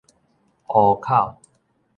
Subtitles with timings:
[0.67, 1.37] 湖口